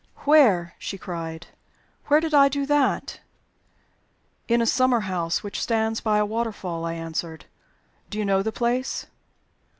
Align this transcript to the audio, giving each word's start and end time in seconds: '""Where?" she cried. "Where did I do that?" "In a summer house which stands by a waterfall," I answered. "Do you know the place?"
'""Where?" 0.25 0.73
she 0.79 0.97
cried. 0.97 1.45
"Where 2.07 2.19
did 2.19 2.33
I 2.33 2.49
do 2.49 2.65
that?" 2.65 3.19
"In 4.47 4.59
a 4.59 4.65
summer 4.65 5.01
house 5.01 5.43
which 5.43 5.61
stands 5.61 6.01
by 6.01 6.17
a 6.17 6.25
waterfall," 6.25 6.85
I 6.85 6.93
answered. 6.95 7.45
"Do 8.09 8.17
you 8.17 8.25
know 8.25 8.41
the 8.41 8.51
place?" 8.51 9.05